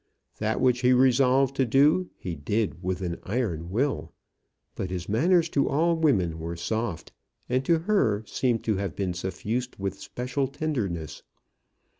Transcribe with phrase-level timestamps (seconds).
[0.39, 4.11] That which he resolved to do, he did with an iron will.
[4.73, 7.11] But his manners to all women were soft,
[7.47, 11.21] and to her seemed to have been suffused with special tenderness.